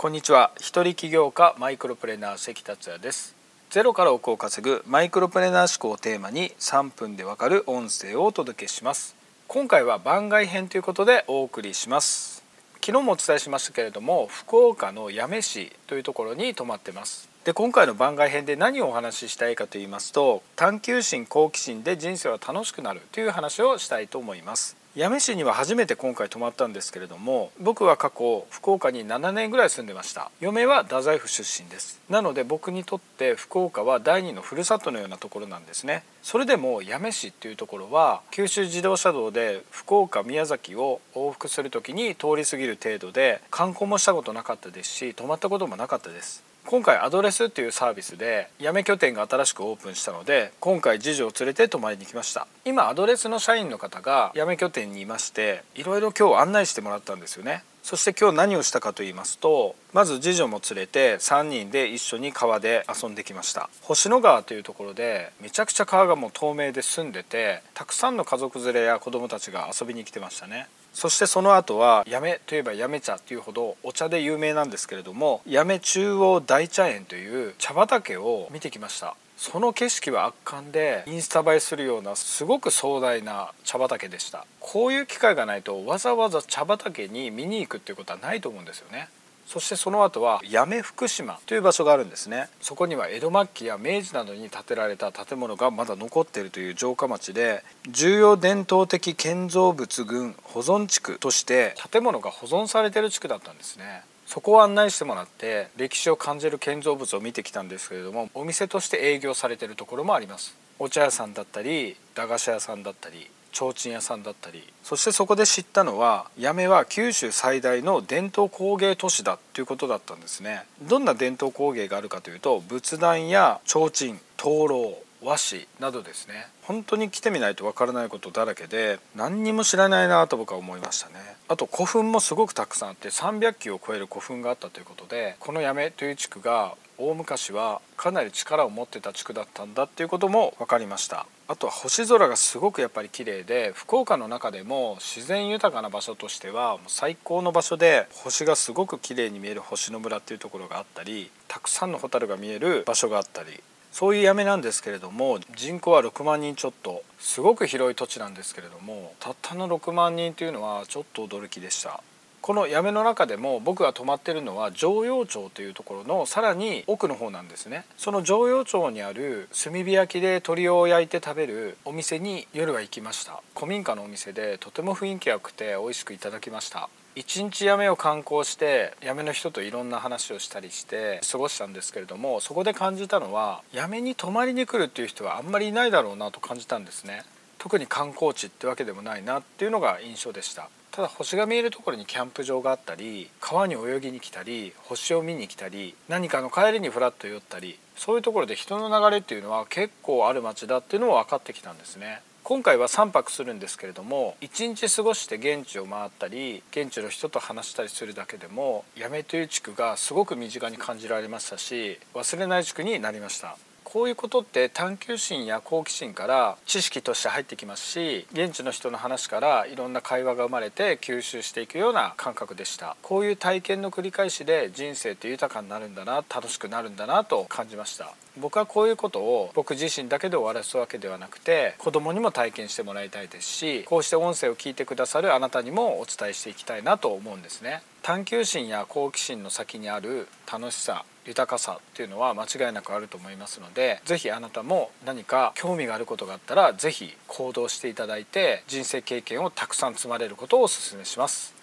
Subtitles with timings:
[0.00, 0.52] こんにちは。
[0.60, 3.34] 一人起業家マイクロプレーナー関達也です。
[3.68, 9.16] ゼロから億を稼ぐマイクロプレーナー思考をテーマに3分でわかる音声をお届けします。
[9.48, 12.44] 今回は番外編ということでお送りします。
[12.74, 17.28] 昨日もお伝えしましたけれども福岡の八女市というところに泊まってます。
[17.48, 24.76] で今回の番外編で何をお話ししたいかと言いますと探求心好奇心で人生は楽しくなるという話をしたいと思います。
[24.94, 30.30] 八女市には初めて今回泊まったんですけれども僕は過去福岡に7年ぐらい住んでました。
[30.42, 31.98] 嫁は太宰府出身です。
[32.10, 36.02] なので僕にとって福岡は第二のふるさとのようなところなんですね。
[36.22, 52.46] それでも八女市っていうところは九州自動車道で福岡宮崎を往復する時に通り過ぎる程度で観光もしたことなかったですし泊まったこともなかったです今回アドレスっていうサービスで八女拠点が新しくオープンしたので今回次女を連れて泊まりに来ました。
[52.66, 57.64] 今アドレスの社員の方が八女拠点にいましていろいろ今日案内してもらったんですよね。
[57.82, 63.70] そして今日何をしたかと言いますとまず次女も連れて3人で一緒に川で遊んできました。
[63.80, 70.68] 星野川というところでめちゃくちゃ川がもう透明で澄んでてたくさんの家族連れや子供たちが遊びに来てましたね。
[70.98, 79.14] そしてその後は八女といえば八女茶っていうほどお茶で有名なんですけれども八女中央大茶園という茶畑を見てきました。
[79.36, 84.44] その景色は圧巻でインスタ映えするようなすごく壮大な茶畑でした。
[84.58, 89.08] こういう機会がないとわざわざ茶畑に見に行くっていうことはないと思うんですよね。
[89.48, 92.50] そしてその後は八女福島という場所があるんですね。
[92.60, 104.02] そこには江戸末期や明治などに建てられた建物がまだ残っているという城下町で重要伝統的建造物群保存地区として建物が保存されている地区だったんですね。
[104.26, 110.54] そこを案内してもらって歴史を感じる建造物を見てきたんですけれどもお店として営業されているところもあります。
[110.78, 120.64] お茶屋さんだったり駄菓子屋さんだったり提灯屋さんだったりそしてそこで知ったのは八女は九州最大の伝統工芸都市だということだったんですね。
[120.82, 126.46] どんな伝統工芸があるかというと仏壇や提灯灯籠和紙などですね。
[126.62, 131.14] 本当に来てみないとわからないことだらけで何にも知らないなと僕は思いましたね。
[131.48, 141.26] あと古墳もすごくたくさんあって300基を超える古墳があったということでこの八女という地区が大昔はかなり力を持ってた地区だったんだっていうことも分かりました。
[141.50, 162.02] あとは星空がすごくやっぱり綺麗で福岡の中でも自然豊かな場所としては最高の場所で星がすごく綺麗に見える星の村っていうところがあったりたくさんのホタルが見える場所があったりそういう八女なんですけれども人口は6万人ちょっとすごく広い土地なんですけれどもたったの6万人というのはちょっと驚きでした。
[162.40, 167.84] この八女の中でも僕が泊まってるのは常陽町というところのさらに奥の方なんですね。
[167.96, 173.42] その常陽町にある炭火焼きで鶏を焼いて食べるお店に夜は行きました。
[173.54, 176.88] 古民家のお店でとても雰囲気良くて美味しくいただきました。
[177.14, 187.24] 一日八女を観光して八女の人といろんな話をしたりして過ごしたんですけれどもそこで感じたのは八女に泊まりに来るっていう人はあんまりいないだろうなと感じたんですね。
[187.58, 190.70] 特に観光地ってわけでもないなっていうのが印象でした。
[190.98, 202.20] ただ星が見えるところにキャンプ場があったり川に泳ぎに来たり星を見に来たり何かの帰りにフラッと寄ったりそういうところで人の流れっていうのは結構ある街だっていうのも分かってきたんですね。
[202.42, 213.56] 今回は3泊するんですけれども1日過ごして現地を回ったり現地の人と話したりするだけでも八女という地区がすごく身近に感じられましたし忘れない地区になりました。
[213.90, 222.98] こういうことって探求心や好奇心から知識として入ってきますし現地の人の話からいろんな会話が生まれて吸収していくような感覚でした。
[223.00, 228.12] こういう体験の繰り返しで人生って豊かになるんだな楽しくなるんだなと感じました。
[228.36, 237.80] 僕はこういうことを僕自身だけで終わらすわけではなくて子供にも体験してもらいたいですしこうして音声を聞いてくださるあなたにもお伝えしていきたいなと思うんですね。
[238.02, 251.54] 探求心や好奇心の先にある楽しさ豊かさっていうのは間違いなくあると思いますので是非あなたも何か興味があることがあったら是非行動していただいて人生経験をたくさん積まれることをお勧めします。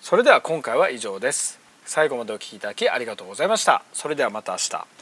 [0.00, 1.60] それでは今回は以上です。
[1.84, 3.84] 最後までお聴きいただきありがとうございました。
[3.92, 5.01] それではまた明日。